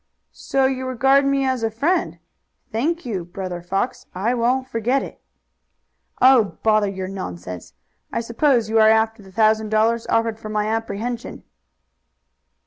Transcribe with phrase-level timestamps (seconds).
[0.31, 2.17] "So you regard me as a friend?
[2.71, 5.21] Thank you, Brother Fox; I won't forget it."
[6.19, 7.73] "Oh, bother your nonsense!
[8.11, 11.43] I suppose you are after the thousand dollars offered for my apprehension."